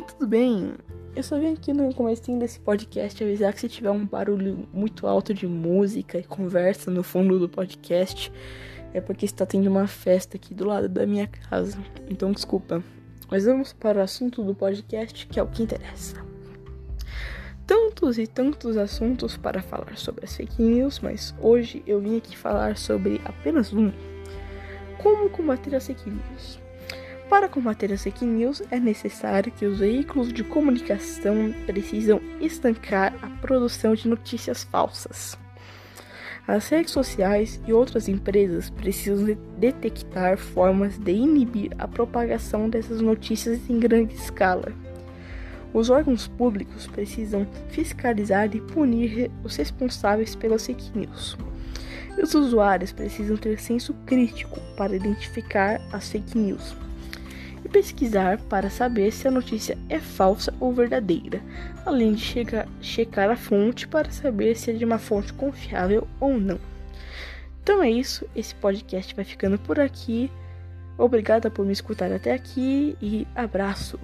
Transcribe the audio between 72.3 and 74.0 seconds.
aqui e abraço!